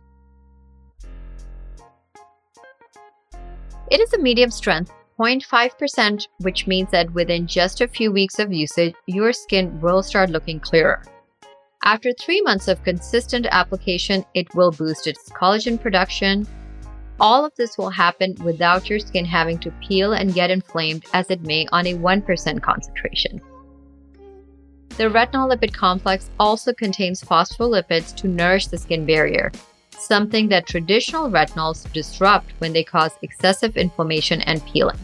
It 3.90 4.00
is 4.00 4.14
a 4.14 4.20
medium 4.20 4.52
strength, 4.52 4.92
0.5%, 5.20 6.28
which 6.40 6.66
means 6.66 6.90
that 6.92 7.14
within 7.14 7.46
just 7.46 7.82
a 7.82 7.88
few 7.88 8.12
weeks 8.12 8.40
of 8.40 8.52
usage, 8.52 8.96
your 9.06 9.34
skin 9.34 9.80
will 9.82 10.02
start 10.02 10.30
looking 10.30 10.60
clearer. 10.60 11.04
After 11.84 12.12
three 12.14 12.42
months 12.42 12.68
of 12.68 12.84
consistent 12.84 13.48
application, 13.52 14.24
it 14.34 14.54
will 14.56 14.72
boost 14.72 15.08
its 15.08 15.30
collagen 15.30 15.82
production. 15.82 16.48
All 17.22 17.46
of 17.46 17.54
this 17.56 17.78
will 17.78 17.92
happen 17.92 18.36
without 18.44 18.90
your 18.90 18.98
skin 18.98 19.26
having 19.26 19.60
to 19.60 19.70
peel 19.80 20.14
and 20.14 20.34
get 20.34 20.50
inflamed 20.50 21.06
as 21.14 21.30
it 21.30 21.44
may 21.44 21.68
on 21.68 21.86
a 21.86 21.94
1% 21.94 22.62
concentration. 22.64 23.40
The 24.98 25.04
retinol 25.04 25.56
lipid 25.56 25.72
complex 25.72 26.32
also 26.40 26.74
contains 26.74 27.24
phospholipids 27.24 28.16
to 28.16 28.28
nourish 28.28 28.68
the 28.68 28.78
skin 28.80 29.06
barrier, 29.06 29.52
something 30.00 30.50
that 30.50 30.66
traditional 30.66 31.30
retinols 31.30 31.92
disrupt 31.94 32.54
when 32.58 32.74
they 32.74 32.84
cause 32.84 33.12
excessive 33.22 33.78
inflammation 33.78 34.42
and 34.42 34.66
peeling. 34.66 34.98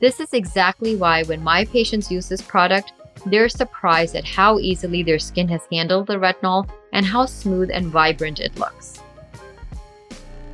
This 0.00 0.18
is 0.18 0.32
exactly 0.32 0.96
why 0.96 1.24
when 1.24 1.44
my 1.44 1.66
patients 1.66 2.10
use 2.10 2.26
this 2.26 2.40
product, 2.40 2.94
they're 3.26 3.50
surprised 3.50 4.16
at 4.16 4.24
how 4.24 4.58
easily 4.58 5.02
their 5.02 5.18
skin 5.18 5.46
has 5.48 5.60
handled 5.70 6.06
the 6.06 6.16
retinol 6.16 6.66
and 6.94 7.04
how 7.04 7.26
smooth 7.26 7.68
and 7.70 7.88
vibrant 7.88 8.40
it 8.40 8.58
looks. 8.58 8.98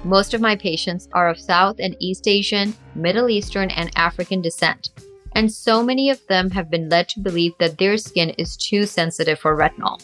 Most 0.06 0.34
of 0.34 0.40
my 0.40 0.54
patients 0.54 1.08
are 1.14 1.28
of 1.28 1.36
South 1.36 1.80
and 1.80 1.96
East 1.98 2.28
Asian, 2.28 2.76
Middle 2.94 3.28
Eastern, 3.28 3.70
and 3.72 3.90
African 3.96 4.40
descent, 4.40 4.90
and 5.34 5.52
so 5.52 5.82
many 5.82 6.10
of 6.10 6.24
them 6.28 6.48
have 6.52 6.70
been 6.70 6.88
led 6.88 7.08
to 7.08 7.18
believe 7.18 7.54
that 7.58 7.76
their 7.76 7.96
skin 7.96 8.30
is 8.38 8.56
too 8.56 8.86
sensitive 8.86 9.40
for 9.40 9.56
retinol. 9.56 10.00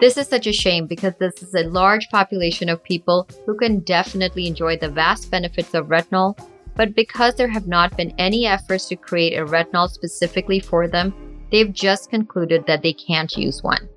This 0.00 0.16
is 0.16 0.28
such 0.28 0.46
a 0.46 0.52
shame 0.52 0.86
because 0.86 1.12
this 1.18 1.42
is 1.42 1.54
a 1.54 1.68
large 1.68 2.08
population 2.08 2.70
of 2.70 2.82
people 2.82 3.28
who 3.44 3.54
can 3.54 3.80
definitely 3.80 4.46
enjoy 4.46 4.78
the 4.78 4.88
vast 4.88 5.30
benefits 5.30 5.74
of 5.74 5.88
retinol, 5.88 6.34
but 6.74 6.94
because 6.94 7.34
there 7.34 7.48
have 7.48 7.66
not 7.66 7.94
been 7.98 8.14
any 8.16 8.46
efforts 8.46 8.88
to 8.88 8.96
create 8.96 9.38
a 9.38 9.44
retinol 9.44 9.90
specifically 9.90 10.58
for 10.58 10.88
them, 10.88 11.12
they've 11.50 11.74
just 11.74 12.08
concluded 12.08 12.64
that 12.66 12.80
they 12.80 12.94
can't 12.94 13.36
use 13.36 13.62
one. 13.62 13.90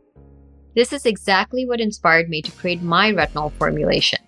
This 0.75 0.91
is 0.91 1.05
exactly 1.05 1.65
what 1.65 1.79
inspired 1.79 2.27
me 2.27 2.41
to 2.41 2.51
create 2.51 2.81
my 2.81 3.13
retinol 3.13 3.53
formulation. 3.53 4.19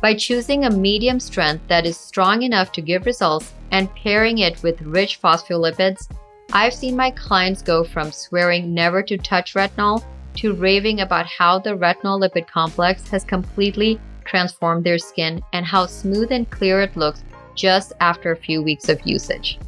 By 0.00 0.14
choosing 0.14 0.64
a 0.64 0.70
medium 0.70 1.18
strength 1.18 1.66
that 1.68 1.86
is 1.86 1.96
strong 1.96 2.42
enough 2.42 2.72
to 2.72 2.82
give 2.82 3.06
results 3.06 3.52
and 3.70 3.94
pairing 3.94 4.38
it 4.38 4.62
with 4.62 4.82
rich 4.82 5.20
phospholipids, 5.20 6.08
I've 6.52 6.74
seen 6.74 6.96
my 6.96 7.10
clients 7.10 7.62
go 7.62 7.84
from 7.84 8.12
swearing 8.12 8.74
never 8.74 9.02
to 9.02 9.16
touch 9.16 9.54
retinol 9.54 10.04
to 10.36 10.54
raving 10.54 11.00
about 11.00 11.26
how 11.26 11.58
the 11.58 11.70
retinol 11.70 12.20
lipid 12.20 12.46
complex 12.46 13.08
has 13.08 13.24
completely 13.24 13.98
transformed 14.24 14.84
their 14.84 14.98
skin 14.98 15.40
and 15.52 15.64
how 15.64 15.86
smooth 15.86 16.32
and 16.32 16.50
clear 16.50 16.80
it 16.80 16.96
looks 16.96 17.24
just 17.54 17.92
after 18.00 18.32
a 18.32 18.36
few 18.36 18.62
weeks 18.62 18.88
of 18.88 19.06
usage. 19.06 19.58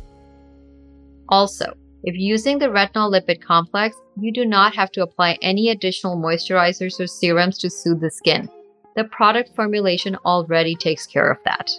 Also, 1.28 1.72
if 2.04 2.14
using 2.16 2.58
the 2.58 2.66
retinol 2.66 3.10
lipid 3.10 3.40
complex, 3.40 3.96
you 4.20 4.32
do 4.32 4.44
not 4.44 4.74
have 4.74 4.90
to 4.92 5.02
apply 5.02 5.38
any 5.42 5.70
additional 5.70 6.16
moisturizers 6.16 7.00
or 7.00 7.06
serums 7.06 7.58
to 7.58 7.70
soothe 7.70 8.00
the 8.00 8.10
skin 8.10 8.48
the 8.96 9.04
product 9.04 9.54
formulation 9.54 10.16
already 10.24 10.74
takes 10.74 11.06
care 11.06 11.30
of 11.30 11.36
that. 11.44 11.70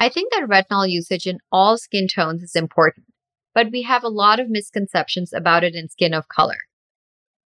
I 0.00 0.08
think 0.08 0.32
that 0.32 0.48
retinol 0.48 0.90
usage 0.90 1.26
in 1.26 1.38
all 1.52 1.76
skin 1.76 2.08
tones 2.08 2.42
is 2.42 2.56
important, 2.56 3.06
but 3.54 3.70
we 3.70 3.82
have 3.82 4.02
a 4.02 4.08
lot 4.08 4.40
of 4.40 4.50
misconceptions 4.50 5.32
about 5.32 5.62
it 5.62 5.74
in 5.74 5.88
skin 5.88 6.14
of 6.14 6.28
color. 6.28 6.58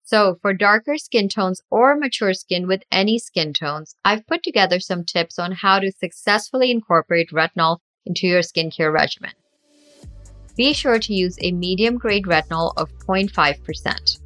So, 0.02 0.36
for 0.40 0.54
darker 0.54 0.98
skin 0.98 1.28
tones 1.28 1.60
or 1.70 1.96
mature 1.96 2.34
skin 2.34 2.68
with 2.68 2.82
any 2.92 3.18
skin 3.18 3.52
tones, 3.52 3.96
I've 4.04 4.26
put 4.26 4.44
together 4.44 4.78
some 4.78 5.04
tips 5.04 5.38
on 5.38 5.52
how 5.52 5.80
to 5.80 5.90
successfully 5.90 6.70
incorporate 6.70 7.30
retinol 7.30 7.78
into 8.04 8.28
your 8.28 8.42
skincare 8.42 8.92
regimen. 8.92 9.32
Be 10.56 10.72
sure 10.72 11.00
to 11.00 11.14
use 11.14 11.36
a 11.40 11.50
medium 11.52 11.98
grade 11.98 12.24
retinol 12.24 12.72
of 12.76 12.88
0.5% 12.98 14.20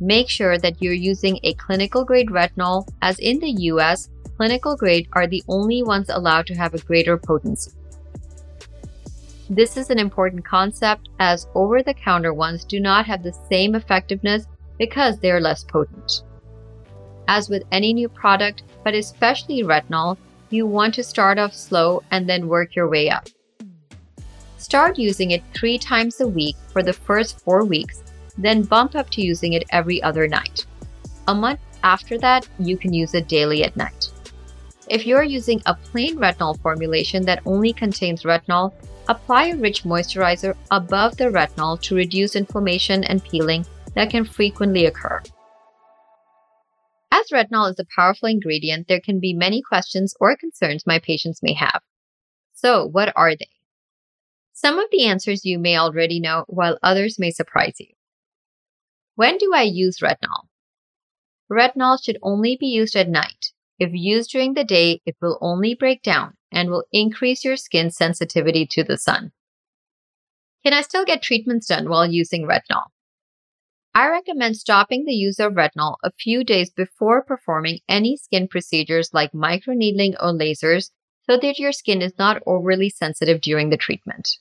make 0.00 0.30
sure 0.30 0.58
that 0.58 0.80
you're 0.82 0.92
using 0.92 1.38
a 1.42 1.54
clinical 1.54 2.04
grade 2.04 2.28
retinol, 2.28 2.88
as 3.02 3.18
in 3.18 3.38
the 3.38 3.50
US, 3.72 4.08
clinical 4.36 4.74
grade 4.74 5.08
are 5.12 5.26
the 5.26 5.42
only 5.48 5.82
ones 5.82 6.08
allowed 6.08 6.46
to 6.46 6.54
have 6.54 6.74
a 6.74 6.78
greater 6.78 7.18
potency. 7.18 7.72
This 9.50 9.76
is 9.76 9.90
an 9.90 9.98
important 9.98 10.44
concept 10.44 11.08
as 11.18 11.46
over 11.54 11.82
the 11.82 11.92
counter 11.92 12.32
ones 12.32 12.64
do 12.64 12.80
not 12.80 13.04
have 13.06 13.22
the 13.22 13.36
same 13.50 13.74
effectiveness 13.74 14.46
because 14.78 15.18
they 15.18 15.30
are 15.30 15.40
less 15.40 15.64
potent. 15.64 16.22
As 17.28 17.50
with 17.50 17.64
any 17.70 17.92
new 17.92 18.08
product, 18.08 18.62
but 18.84 18.94
especially 18.94 19.62
retinol, 19.62 20.16
you 20.50 20.66
want 20.66 20.94
to 20.94 21.02
start 21.02 21.38
off 21.38 21.54
slow 21.54 22.02
and 22.10 22.28
then 22.28 22.48
work 22.48 22.74
your 22.74 22.88
way 22.88 23.10
up. 23.10 23.28
Start 24.56 24.98
using 24.98 25.32
it 25.32 25.42
three 25.54 25.78
times 25.78 26.20
a 26.20 26.26
week 26.26 26.56
for 26.72 26.82
the 26.82 26.92
first 26.92 27.40
four 27.40 27.64
weeks 27.64 28.02
then 28.38 28.62
bump 28.62 28.94
up 28.94 29.10
to 29.10 29.22
using 29.22 29.52
it 29.54 29.64
every 29.70 30.02
other 30.02 30.26
night. 30.28 30.66
A 31.28 31.34
month 31.34 31.60
after 31.82 32.18
that, 32.18 32.48
you 32.58 32.76
can 32.76 32.92
use 32.92 33.14
it 33.14 33.28
daily 33.28 33.64
at 33.64 33.76
night. 33.76 34.08
If 34.88 35.06
you're 35.06 35.22
using 35.22 35.62
a 35.66 35.74
plain 35.74 36.16
retinol 36.16 36.60
formulation 36.60 37.24
that 37.26 37.42
only 37.46 37.72
contains 37.72 38.24
retinol, 38.24 38.72
apply 39.08 39.46
a 39.46 39.56
rich 39.56 39.84
moisturizer 39.84 40.56
above 40.70 41.16
the 41.16 41.24
retinol 41.24 41.80
to 41.82 41.94
reduce 41.94 42.36
inflammation 42.36 43.04
and 43.04 43.22
peeling 43.22 43.64
that 43.94 44.10
can 44.10 44.24
frequently 44.24 44.86
occur. 44.86 45.22
As 47.12 47.26
retinol 47.32 47.70
is 47.70 47.78
a 47.78 47.86
powerful 47.94 48.28
ingredient, 48.28 48.88
there 48.88 49.00
can 49.00 49.20
be 49.20 49.34
many 49.34 49.62
questions 49.62 50.14
or 50.20 50.36
concerns 50.36 50.86
my 50.86 50.98
patients 50.98 51.42
may 51.42 51.54
have. 51.54 51.82
So, 52.54 52.86
what 52.86 53.12
are 53.16 53.34
they? 53.34 53.48
Some 54.52 54.78
of 54.78 54.86
the 54.90 55.06
answers 55.06 55.44
you 55.44 55.58
may 55.58 55.76
already 55.76 56.20
know, 56.20 56.44
while 56.46 56.78
others 56.82 57.18
may 57.18 57.30
surprise 57.30 57.74
you. 57.78 57.86
When 59.20 59.36
do 59.36 59.52
I 59.54 59.64
use 59.64 59.98
retinol? 59.98 60.48
Retinol 61.52 62.02
should 62.02 62.16
only 62.22 62.56
be 62.58 62.68
used 62.68 62.96
at 62.96 63.06
night. 63.06 63.52
If 63.78 63.90
used 63.92 64.30
during 64.30 64.54
the 64.54 64.64
day, 64.64 65.02
it 65.04 65.14
will 65.20 65.36
only 65.42 65.74
break 65.74 66.02
down 66.02 66.38
and 66.50 66.70
will 66.70 66.84
increase 66.90 67.44
your 67.44 67.58
skin's 67.58 67.98
sensitivity 67.98 68.66
to 68.70 68.82
the 68.82 68.96
sun. 68.96 69.32
Can 70.64 70.72
I 70.72 70.80
still 70.80 71.04
get 71.04 71.20
treatments 71.20 71.66
done 71.66 71.90
while 71.90 72.10
using 72.10 72.48
retinol? 72.48 72.84
I 73.94 74.08
recommend 74.08 74.56
stopping 74.56 75.04
the 75.04 75.12
use 75.12 75.38
of 75.38 75.52
retinol 75.52 75.96
a 76.02 76.12
few 76.12 76.42
days 76.42 76.70
before 76.70 77.22
performing 77.22 77.80
any 77.90 78.16
skin 78.16 78.48
procedures 78.48 79.12
like 79.12 79.32
microneedling 79.32 80.14
or 80.18 80.32
lasers 80.32 80.92
so 81.28 81.36
that 81.36 81.58
your 81.58 81.72
skin 81.72 82.00
is 82.00 82.16
not 82.18 82.42
overly 82.46 82.88
sensitive 82.88 83.42
during 83.42 83.68
the 83.68 83.76
treatment. 83.76 84.38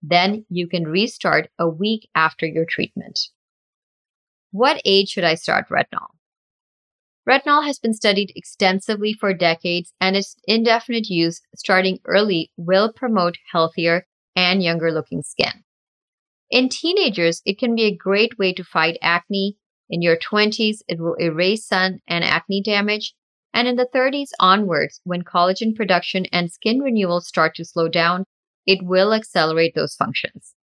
Then 0.00 0.46
you 0.48 0.66
can 0.66 0.84
restart 0.84 1.50
a 1.58 1.68
week 1.68 2.08
after 2.14 2.46
your 2.46 2.64
treatment. 2.64 3.20
What 4.50 4.80
age 4.84 5.10
should 5.10 5.24
I 5.24 5.34
start 5.34 5.68
retinol? 5.68 6.08
Retinol 7.28 7.66
has 7.66 7.78
been 7.78 7.92
studied 7.92 8.32
extensively 8.34 9.12
for 9.12 9.34
decades, 9.34 9.92
and 10.00 10.16
its 10.16 10.36
indefinite 10.46 11.08
use 11.08 11.42
starting 11.54 11.98
early 12.06 12.50
will 12.56 12.90
promote 12.90 13.36
healthier 13.52 14.06
and 14.34 14.62
younger 14.62 14.90
looking 14.90 15.22
skin. 15.22 15.64
In 16.50 16.70
teenagers, 16.70 17.42
it 17.44 17.58
can 17.58 17.74
be 17.74 17.84
a 17.84 17.94
great 17.94 18.38
way 18.38 18.54
to 18.54 18.64
fight 18.64 18.96
acne. 19.02 19.58
In 19.90 20.00
your 20.00 20.16
20s, 20.16 20.78
it 20.88 20.98
will 20.98 21.14
erase 21.20 21.66
sun 21.66 22.00
and 22.08 22.24
acne 22.24 22.62
damage. 22.62 23.14
And 23.52 23.68
in 23.68 23.76
the 23.76 23.88
30s 23.94 24.30
onwards, 24.40 25.00
when 25.04 25.24
collagen 25.24 25.74
production 25.74 26.24
and 26.32 26.50
skin 26.50 26.80
renewal 26.80 27.20
start 27.20 27.54
to 27.56 27.64
slow 27.66 27.88
down, 27.88 28.24
it 28.66 28.82
will 28.82 29.12
accelerate 29.12 29.74
those 29.74 29.94
functions. 29.94 30.54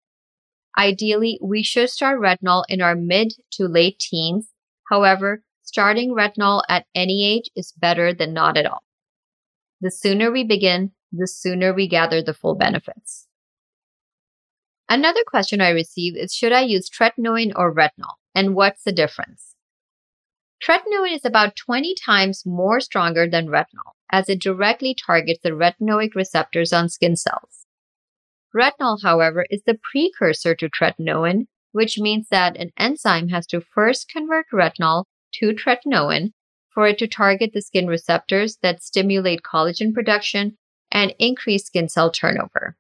Ideally, 0.77 1.39
we 1.41 1.63
should 1.63 1.89
start 1.89 2.19
retinol 2.19 2.63
in 2.67 2.81
our 2.81 2.95
mid 2.95 3.33
to 3.53 3.67
late 3.67 3.99
teens. 3.99 4.49
However, 4.89 5.43
starting 5.63 6.13
retinol 6.13 6.63
at 6.69 6.85
any 6.93 7.25
age 7.25 7.49
is 7.55 7.71
better 7.71 8.13
than 8.13 8.33
not 8.33 8.57
at 8.57 8.65
all. 8.65 8.83
The 9.81 9.91
sooner 9.91 10.31
we 10.31 10.43
begin, 10.43 10.91
the 11.11 11.27
sooner 11.27 11.73
we 11.73 11.87
gather 11.87 12.21
the 12.21 12.33
full 12.33 12.55
benefits. 12.55 13.27
Another 14.87 15.21
question 15.25 15.61
I 15.61 15.69
receive 15.69 16.15
is 16.15 16.33
Should 16.33 16.51
I 16.51 16.61
use 16.61 16.89
tretinoin 16.89 17.51
or 17.55 17.73
retinol? 17.73 18.15
And 18.33 18.53
what's 18.53 18.83
the 18.83 18.91
difference? 18.91 19.55
Tretinoin 20.63 21.13
is 21.13 21.25
about 21.25 21.55
20 21.55 21.95
times 22.05 22.43
more 22.45 22.79
stronger 22.79 23.27
than 23.29 23.47
retinol, 23.47 23.93
as 24.11 24.29
it 24.29 24.41
directly 24.41 24.95
targets 24.95 25.41
the 25.43 25.51
retinoic 25.51 26.15
receptors 26.15 26.73
on 26.73 26.89
skin 26.89 27.15
cells. 27.15 27.64
Retinol, 28.55 29.01
however, 29.03 29.45
is 29.49 29.63
the 29.65 29.77
precursor 29.91 30.55
to 30.55 30.69
tretinoin, 30.69 31.47
which 31.73 31.99
means 31.99 32.29
that 32.29 32.55
an 32.55 32.71
enzyme 32.77 33.27
has 33.27 33.45
to 33.47 33.59
first 33.59 34.07
convert 34.07 34.45
retinol 34.53 35.03
to 35.33 35.53
tretinoin 35.53 36.31
for 36.73 36.87
it 36.87 36.97
to 36.99 37.07
target 37.07 37.51
the 37.53 37.61
skin 37.61 37.87
receptors 37.87 38.57
that 38.61 38.81
stimulate 38.81 39.41
collagen 39.41 39.93
production 39.93 40.57
and 40.89 41.13
increase 41.19 41.65
skin 41.65 41.89
cell 41.89 42.09
turnover. 42.09 42.77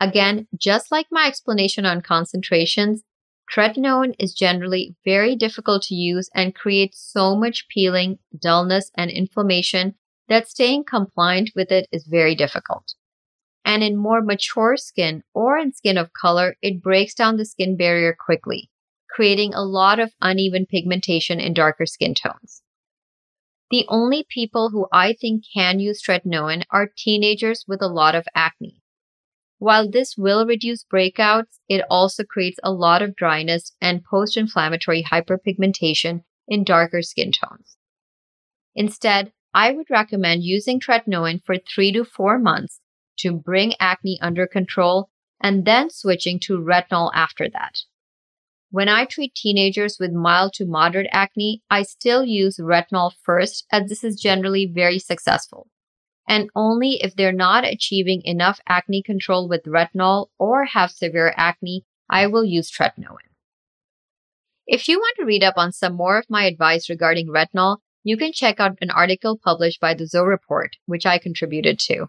Again, 0.00 0.46
just 0.56 0.92
like 0.92 1.06
my 1.10 1.26
explanation 1.26 1.84
on 1.84 2.00
concentrations, 2.00 3.02
tretinoin 3.52 4.14
is 4.18 4.32
generally 4.32 4.94
very 5.04 5.34
difficult 5.34 5.82
to 5.84 5.94
use 5.96 6.30
and 6.34 6.54
creates 6.54 7.00
so 7.00 7.34
much 7.34 7.66
peeling, 7.68 8.18
dullness, 8.40 8.90
and 8.96 9.10
inflammation 9.10 9.94
that 10.28 10.48
staying 10.48 10.84
compliant 10.84 11.50
with 11.56 11.72
it 11.72 11.88
is 11.90 12.06
very 12.06 12.36
difficult. 12.36 12.94
And 13.64 13.82
in 13.82 13.96
more 13.96 14.22
mature 14.22 14.76
skin 14.76 15.22
or 15.34 15.56
in 15.56 15.72
skin 15.72 15.96
of 15.96 16.12
color, 16.12 16.56
it 16.62 16.82
breaks 16.82 17.14
down 17.14 17.36
the 17.36 17.44
skin 17.44 17.76
barrier 17.76 18.16
quickly, 18.18 18.70
creating 19.08 19.54
a 19.54 19.62
lot 19.62 20.00
of 20.00 20.12
uneven 20.20 20.66
pigmentation 20.66 21.38
in 21.38 21.54
darker 21.54 21.86
skin 21.86 22.14
tones. 22.14 22.62
The 23.70 23.86
only 23.88 24.26
people 24.28 24.68
who 24.68 24.86
I 24.92 25.14
think 25.14 25.44
can 25.54 25.80
use 25.80 26.02
tretinoin 26.02 26.64
are 26.70 26.90
teenagers 26.94 27.64
with 27.66 27.80
a 27.80 27.88
lot 27.88 28.14
of 28.14 28.26
acne. 28.34 28.82
While 29.58 29.88
this 29.88 30.14
will 30.18 30.44
reduce 30.44 30.84
breakouts, 30.84 31.58
it 31.70 31.82
also 31.88 32.24
creates 32.24 32.58
a 32.62 32.70
lot 32.70 33.00
of 33.00 33.16
dryness 33.16 33.74
and 33.80 34.04
post 34.04 34.36
inflammatory 34.36 35.04
hyperpigmentation 35.04 36.24
in 36.46 36.64
darker 36.64 37.00
skin 37.00 37.32
tones. 37.32 37.78
Instead, 38.74 39.32
I 39.54 39.72
would 39.72 39.88
recommend 39.88 40.42
using 40.44 40.78
tretinoin 40.78 41.42
for 41.42 41.56
three 41.56 41.92
to 41.92 42.04
four 42.04 42.38
months 42.38 42.81
to 43.18 43.32
bring 43.32 43.74
acne 43.80 44.18
under 44.20 44.46
control 44.46 45.08
and 45.40 45.64
then 45.64 45.90
switching 45.90 46.38
to 46.40 46.58
retinol 46.58 47.10
after 47.14 47.48
that. 47.48 47.78
When 48.70 48.88
I 48.88 49.04
treat 49.04 49.34
teenagers 49.34 49.98
with 50.00 50.12
mild 50.12 50.54
to 50.54 50.66
moderate 50.66 51.08
acne, 51.12 51.62
I 51.70 51.82
still 51.82 52.24
use 52.24 52.58
retinol 52.58 53.12
first 53.22 53.66
as 53.70 53.88
this 53.88 54.02
is 54.02 54.20
generally 54.20 54.70
very 54.72 54.98
successful 54.98 55.68
and 56.28 56.50
only 56.54 56.98
if 57.02 57.14
they're 57.14 57.32
not 57.32 57.64
achieving 57.64 58.22
enough 58.24 58.60
acne 58.68 59.02
control 59.02 59.48
with 59.48 59.64
retinol 59.64 60.28
or 60.38 60.64
have 60.64 60.90
severe 60.90 61.34
acne, 61.36 61.84
I 62.08 62.26
will 62.26 62.44
use 62.44 62.70
tretinoin. 62.70 63.28
If 64.66 64.88
you 64.88 64.98
want 64.98 65.16
to 65.18 65.24
read 65.26 65.42
up 65.42 65.54
on 65.56 65.72
some 65.72 65.94
more 65.94 66.18
of 66.18 66.30
my 66.30 66.44
advice 66.44 66.88
regarding 66.88 67.28
retinol, 67.28 67.78
you 68.04 68.16
can 68.16 68.32
check 68.32 68.60
out 68.60 68.78
an 68.80 68.90
article 68.90 69.38
published 69.42 69.80
by 69.80 69.94
the 69.94 70.06
Zoe 70.06 70.26
Report, 70.26 70.76
which 70.86 71.06
I 71.06 71.18
contributed 71.18 71.78
to. 71.80 72.06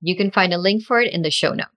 You 0.00 0.16
can 0.16 0.30
find 0.30 0.52
a 0.52 0.58
link 0.58 0.84
for 0.84 1.00
it 1.00 1.12
in 1.12 1.22
the 1.22 1.30
show 1.30 1.52
notes. 1.52 1.70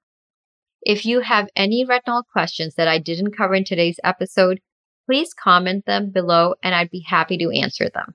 If 0.81 1.05
you 1.05 1.21
have 1.21 1.49
any 1.55 1.85
retinol 1.85 2.23
questions 2.31 2.75
that 2.75 2.87
I 2.87 2.99
didn't 2.99 3.37
cover 3.37 3.55
in 3.55 3.63
today's 3.63 3.99
episode, 4.03 4.59
please 5.05 5.33
comment 5.33 5.85
them 5.85 6.09
below 6.09 6.55
and 6.61 6.75
I'd 6.75 6.89
be 6.89 7.05
happy 7.07 7.37
to 7.37 7.49
answer 7.51 7.89
them. 7.89 8.13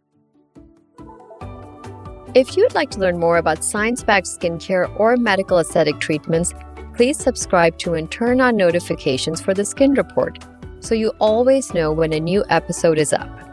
If 2.35 2.57
you'd 2.57 2.75
like 2.75 2.91
to 2.91 3.01
learn 3.01 3.19
more 3.19 3.39
about 3.39 3.65
science 3.65 4.03
backed 4.03 4.27
skincare 4.27 4.95
or 5.01 5.17
medical 5.17 5.59
aesthetic 5.59 5.99
treatments, 5.99 6.53
please 6.95 7.17
subscribe 7.17 7.79
to 7.79 7.95
and 7.95 8.11
turn 8.11 8.41
on 8.41 8.57
notifications 8.57 9.41
for 9.41 9.55
the 9.55 9.65
Skin 9.65 9.95
Report 9.95 10.39
so 10.81 10.95
you 10.95 11.13
always 11.21 11.73
know 11.75 11.91
when 11.91 12.13
a 12.13 12.21
new 12.21 12.45
episode 12.51 12.99
is 12.99 13.13
up. 13.13 13.48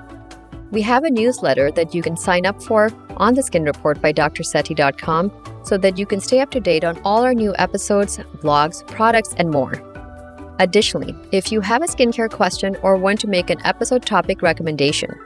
We 0.75 0.81
have 0.81 1.05
a 1.05 1.09
newsletter 1.09 1.71
that 1.71 1.95
you 1.95 2.01
can 2.01 2.17
sign 2.17 2.45
up 2.45 2.61
for 2.61 2.91
on 3.15 3.33
the 3.33 3.41
Skin 3.41 3.63
Report 3.63 4.01
by 4.01 4.11
drsethi.com 4.11 5.31
so 5.63 5.77
that 5.77 5.97
you 5.97 6.05
can 6.05 6.19
stay 6.19 6.41
up 6.41 6.51
to 6.51 6.59
date 6.59 6.83
on 6.83 6.99
all 7.05 7.23
our 7.23 7.33
new 7.33 7.55
episodes, 7.57 8.17
blogs, 8.43 8.85
products, 8.85 9.33
and 9.38 9.51
more. 9.51 9.81
Additionally, 10.59 11.15
if 11.31 11.49
you 11.49 11.61
have 11.61 11.81
a 11.81 11.88
skincare 11.88 12.29
question 12.29 12.75
or 12.83 12.97
want 12.97 13.21
to 13.21 13.27
make 13.27 13.49
an 13.49 13.65
episode 13.65 14.05
topic 14.05 14.41
recommendation, 14.41 15.17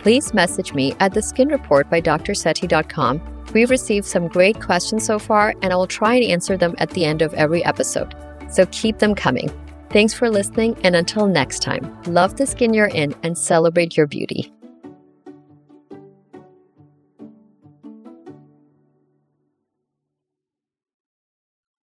please 0.00 0.34
message 0.34 0.74
me 0.74 0.92
at 0.98 1.14
the 1.14 1.22
Skin 1.22 1.50
Report 1.50 1.88
by 1.88 2.00
drsethi.com. 2.00 3.44
We've 3.54 3.70
received 3.70 4.06
some 4.06 4.26
great 4.26 4.60
questions 4.60 5.06
so 5.06 5.20
far, 5.20 5.54
and 5.62 5.72
I 5.72 5.76
will 5.76 5.86
try 5.86 6.16
and 6.16 6.24
answer 6.24 6.56
them 6.56 6.74
at 6.78 6.90
the 6.90 7.04
end 7.04 7.22
of 7.22 7.32
every 7.34 7.64
episode. 7.64 8.12
So 8.50 8.66
keep 8.72 8.98
them 8.98 9.14
coming. 9.14 9.52
Thanks 9.90 10.14
for 10.14 10.28
listening, 10.28 10.76
and 10.82 10.96
until 10.96 11.28
next 11.28 11.62
time, 11.62 11.96
love 12.06 12.36
the 12.36 12.44
skin 12.44 12.74
you're 12.74 12.88
in 12.88 13.14
and 13.22 13.38
celebrate 13.38 13.96
your 13.96 14.08
beauty. 14.08 14.52